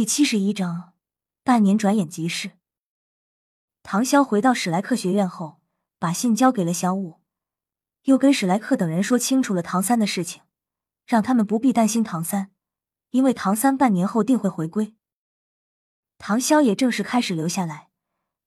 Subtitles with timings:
[0.00, 0.94] 第七十一章，
[1.44, 2.52] 半年转眼即逝。
[3.82, 5.60] 唐潇回到史莱克学院后，
[5.98, 7.20] 把信交给了小五，
[8.04, 10.40] 又跟史莱克等人说清楚了唐三的事情，
[11.04, 12.50] 让他们不必担心唐三，
[13.10, 14.96] 因为唐三半年后定会回归。
[16.16, 17.90] 唐潇也正式开始留下来，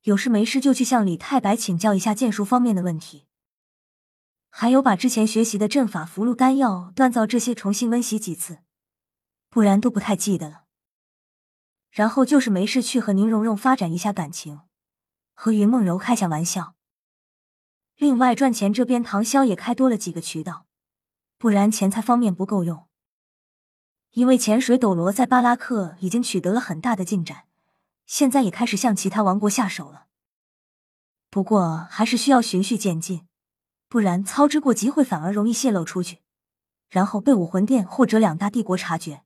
[0.05, 3.27] 有事没事就去向李太白请教一下剑术方面的问题，
[4.49, 8.63] 还有把之前学习的阵法、符箓、丹药、锻造这些重新温习几次，
[9.51, 10.62] 不然都不太记得了。
[11.93, 14.61] 然后就是没事去和宁荣荣发展一下感情，
[15.35, 16.73] 和云梦柔开下玩笑。
[17.97, 20.65] 另外赚钱这边唐潇也开多了几个渠道，
[21.37, 22.87] 不然钱财方面不够用。
[24.13, 27.43] 因为潜水斗罗在巴拉克已经取得了很大的进展，
[28.07, 30.07] 现在也开始向其他王国下手了。
[31.29, 33.27] 不过还是需要循序渐进，
[33.87, 36.21] 不然操之过急会反而容易泄露出去，
[36.89, 39.21] 然后被武魂殿或者两大帝国察觉。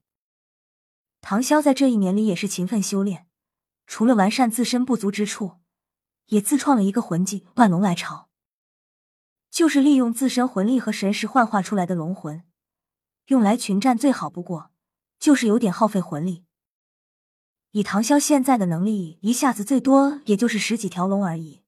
[1.30, 3.26] 唐潇在这一年里也是勤奋修炼，
[3.86, 5.58] 除了完善自身不足之处，
[6.28, 8.30] 也自创了一个魂技“万龙来朝”，
[9.52, 12.44] 就是利用自身魂力和神识幻化出来的龙魂，
[13.26, 14.70] 用来群战最好不过，
[15.18, 16.46] 就是有点耗费魂力。
[17.72, 21.62] 以唐潇现在的能力，一下子最多也就是十几条龙而已，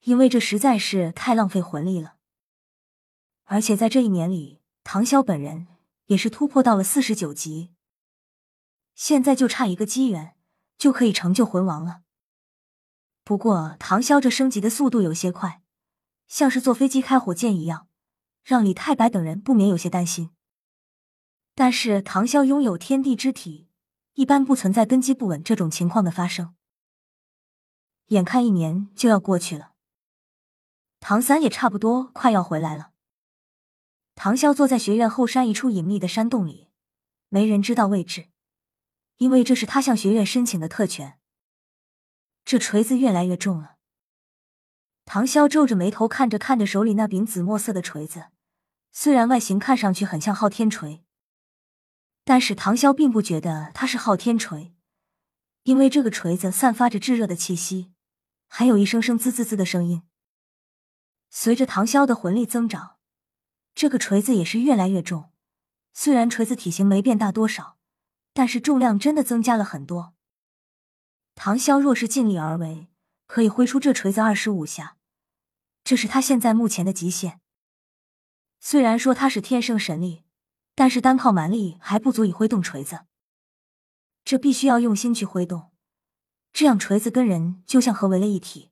[0.00, 2.16] 因为这实在是太浪费魂力了。
[3.44, 5.68] 而且在这一年里，唐潇本人
[6.06, 7.71] 也是突破到了四十九级。
[8.94, 10.36] 现在就差一个机缘，
[10.78, 12.02] 就可以成就魂王了。
[13.24, 15.62] 不过唐潇这升级的速度有些快，
[16.26, 17.88] 像是坐飞机开火箭一样，
[18.42, 20.30] 让李太白等人不免有些担心。
[21.54, 23.68] 但是唐潇拥有天地之体，
[24.14, 26.54] 一般不存在根基不稳这种情况的发生。
[28.06, 29.72] 眼看一年就要过去了，
[30.98, 32.90] 唐三也差不多快要回来了。
[34.14, 36.68] 唐潇坐在学院后山一处隐秘的山洞里，
[37.28, 38.31] 没人知道位置。
[39.18, 41.18] 因为这是他向学院申请的特权。
[42.44, 43.76] 这锤子越来越重了。
[45.04, 48.26] 唐潇皱着眉头看着看着手里那柄紫墨色的锤子，
[48.90, 51.04] 虽然外形看上去很像昊天锤，
[52.24, 54.74] 但是唐潇并不觉得它是昊天锤，
[55.64, 57.92] 因为这个锤子散发着炙热的气息，
[58.48, 60.02] 还有一声声滋滋滋的声音。
[61.30, 62.96] 随着唐潇的魂力增长，
[63.74, 65.30] 这个锤子也是越来越重。
[65.92, 67.78] 虽然锤子体型没变大多少。
[68.32, 70.14] 但是重量真的增加了很多。
[71.34, 72.88] 唐潇若是尽力而为，
[73.26, 74.96] 可以挥出这锤子二十五下，
[75.82, 77.40] 这是他现在目前的极限。
[78.60, 80.24] 虽然说他是天生神力，
[80.74, 83.06] 但是单靠蛮力还不足以挥动锤子，
[84.24, 85.72] 这必须要用心去挥动，
[86.52, 88.70] 这样锤子跟人就像合为了一体。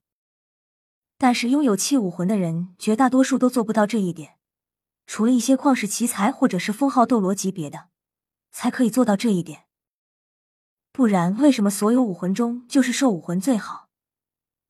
[1.19, 4.39] 但是拥有气武魂的人，绝大多数都做不到这一点，
[5.07, 7.90] 除了一些旷世奇才或者是封号斗罗级别的。
[8.51, 9.67] 才可以做到这一点，
[10.93, 13.89] 不然为什么所有武魂中就是兽武魂最好？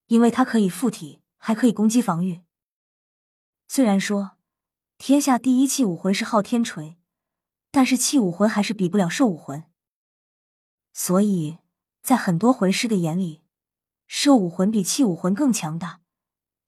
[0.07, 2.43] 因为它可以附体，还可以攻击防御。
[3.69, 4.33] 虽然说
[4.99, 6.99] 天下第一器武魂是昊天锤，
[7.71, 9.65] 但是器武魂还是比不了兽武魂。
[10.93, 11.59] 所以
[12.03, 13.43] 在很多魂师的眼里，
[14.07, 16.01] 兽武魂比器武魂更强大，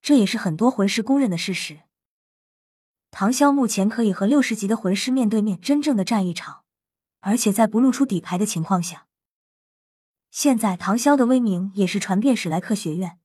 [0.01, 1.81] 这也是很多魂师公认的事实。
[3.11, 6.62] 唐潇目前可以和六十级的魂师面对面，真正的战一场。
[7.25, 9.07] 而且在不露出底牌的情况下，
[10.29, 13.17] 现在唐潇的威名也是传遍史莱克学院。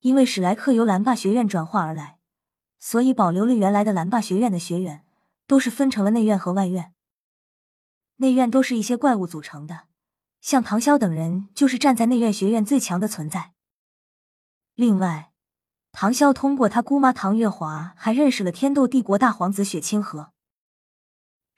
[0.00, 2.18] 因为史莱克由蓝霸学院转化而来，
[2.78, 5.04] 所以保留了原来的蓝霸学院的学员，
[5.48, 6.94] 都是分成了内院和外院。
[8.18, 9.88] 内院都是一些怪物组成的，
[10.40, 13.54] 像唐潇等人就是站在内院学院最强的存在。
[14.76, 15.32] 另外，
[15.90, 20.30] 唐潇通过他姑妈唐月华，还认识了天斗帝国大皇子雪清河。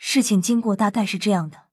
[0.02, 1.66] 事情经过大概是这样的：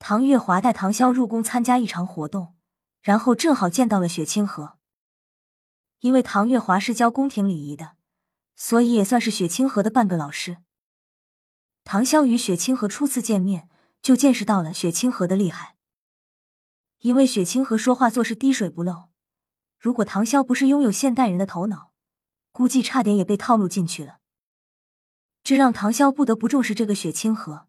[0.00, 2.56] 唐月华带唐潇入宫参加一场活动，
[3.00, 4.76] 然后正好见到了雪清河。
[6.00, 7.92] 因为唐月华是教宫廷礼仪的，
[8.56, 10.58] 所以也算是雪清河的半个老师。
[11.84, 13.68] 唐潇与雪清河初次见面，
[14.02, 15.76] 就见识到了雪清河的厉害。
[16.98, 19.10] 因为雪清河说话做事滴水不漏，
[19.78, 21.92] 如果唐潇不是拥有现代人的头脑，
[22.50, 24.18] 估计差点也被套路进去了。
[25.46, 27.68] 这让唐潇不得不重视这个雪清河，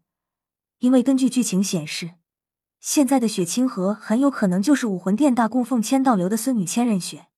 [0.78, 2.14] 因为根据剧情显示，
[2.80, 7.28] 现在的雪清河很有可能就是武魂殿大供奉千道流的孙女千仞雪。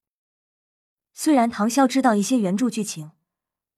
[1.12, 3.10] 虽然唐潇知道一些原著剧情，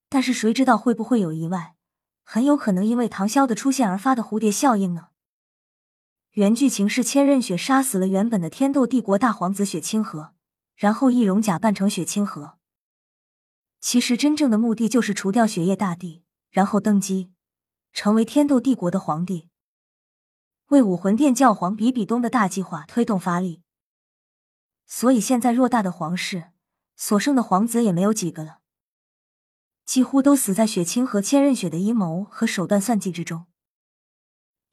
[0.07, 1.75] 但是谁知道会不会有意外？
[2.23, 5.07] 很有可能因为唐潇的出现而发的蝴蝶效应呢？
[6.31, 10.31] 原剧情是千仞雪杀死了原本的天斗帝国大皇子雪清河，
[10.77, 12.57] 然后易容假扮成雪清河，
[13.81, 16.22] 其实真正的目的就是除掉雪夜大帝。
[16.53, 17.33] 然后登基，
[17.93, 19.49] 成为天斗帝国的皇帝。
[20.67, 23.63] 为武魂殿教皇比比东的大计划推动发力。
[24.85, 26.51] 所以现在偌大的皇室，
[26.95, 28.59] 所剩的皇子也没有几个了，
[29.83, 33.47] 几乎都死在雪清和千仞雪的阴谋和手段算计之中。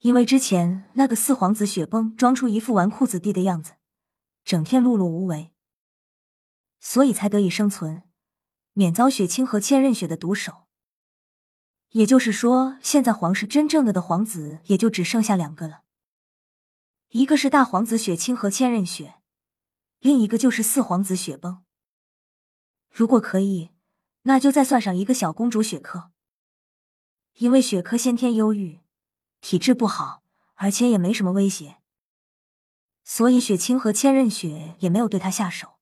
[0.01, 3.73] 因为之前那个四皇子雪崩装出一副纨绔子弟的样子，
[4.43, 5.51] 整天碌碌无为，
[6.79, 8.03] 所以才得以生存，
[8.73, 10.67] 免遭雪清和千仞雪的毒手。
[11.91, 15.83] 也就是说，现在皇室真正的的皇子也就只剩下两个了，
[17.09, 19.15] 一个是大皇子雪清和千仞雪，
[19.99, 21.63] 另一个就是四皇子雪崩。
[22.89, 23.71] 如果可以，
[24.23, 26.11] 那就再算上一个小公主雪珂，
[27.35, 28.79] 因为雪珂先天忧郁。
[29.41, 30.21] 体质不好，
[30.53, 31.77] 而且也没什么威胁，
[33.03, 35.79] 所以雪清和千仞雪也没有对他下手。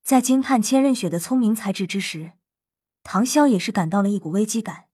[0.00, 2.34] 在惊叹千仞雪的聪明才智之时，
[3.08, 4.88] 唐潇也是感到了一股危机感。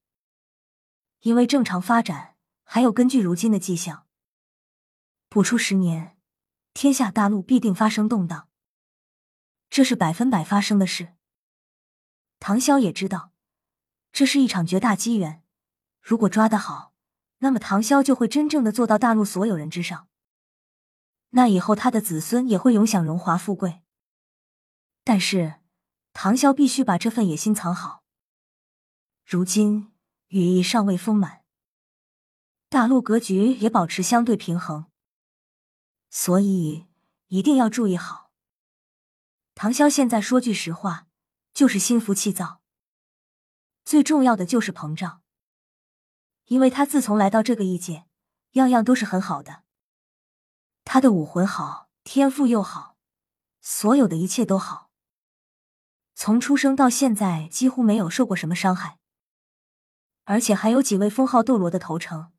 [1.20, 4.06] 因为正常发展，还有根据如今的迹象，
[5.30, 6.18] 不出十年，
[6.74, 8.50] 天下大陆必定发生动荡，
[9.70, 11.14] 这是百分百发生的事。
[12.38, 13.32] 唐潇也知道，
[14.12, 15.42] 这是一场绝大机缘，
[16.02, 16.92] 如果抓得好。
[17.38, 20.08] 那么唐潇就会真正的做到大陆所有人之上，
[21.30, 23.80] 那以后他的子孙也会永享荣华富贵。
[25.02, 25.54] 但是
[26.12, 28.01] 唐潇必须把这份野心藏好。
[29.32, 29.90] 如今
[30.26, 31.43] 羽翼尚未丰满，
[32.69, 34.90] 大陆格局也保持相对平衡，
[36.11, 36.84] 所以
[37.29, 38.31] 一定要注意好。
[39.55, 41.06] 唐潇现在说句实话，
[41.55, 42.61] 就是心浮气躁，
[43.87, 45.23] 最重要的就是膨胀。
[46.49, 48.05] 因为他自从来到这个异界，
[48.50, 49.62] 样样都是很好的。
[50.84, 52.99] 他的武魂好，天赋又好，
[53.62, 54.90] 所有的一切都好。
[56.14, 58.99] 从出生到现在，几乎没有受过什么伤害，
[60.24, 62.32] 而且还有几位封号斗罗的投诚，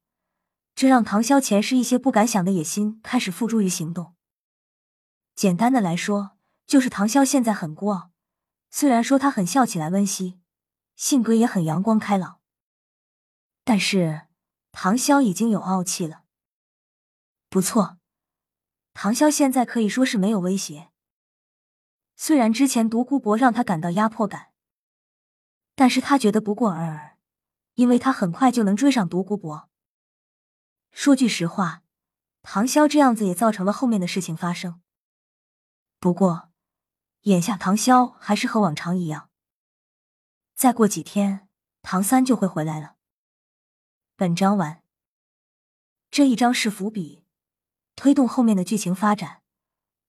[0.73, 4.15] 这让唐潇前世一些不敢想的野心开始付诸于行动。
[5.35, 8.11] 简单的来说，就是唐潇现在很孤傲，
[8.69, 10.41] 虽然说他很笑起来温馨，
[10.95, 12.39] 性格也很阳光开朗。
[13.63, 14.27] 但是
[14.71, 16.23] 唐潇已经有傲气了。
[17.49, 17.97] 不错，
[18.93, 20.89] 唐潇现在可以说是没有威胁。
[22.15, 24.51] 虽然之前独孤博让他感到压迫感，
[25.75, 27.12] 但是他觉得不过尔尔，
[27.75, 29.69] 因为他很快就能追上独孤博。
[30.91, 31.83] 说句实话，
[32.41, 34.81] 唐潇这样子也造成了后面的事情发生。
[35.99, 36.51] 不过，
[37.21, 39.29] 眼下唐潇还是和往常一样。
[40.53, 41.47] 再过几天，
[41.81, 42.95] 唐三就会回来了。
[44.15, 44.83] 本章完。
[46.11, 47.23] 这一章是伏笔，
[47.95, 49.41] 推动后面的剧情发展，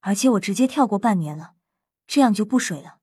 [0.00, 1.55] 而且我直接跳过半年了，
[2.06, 2.99] 这样就不水了。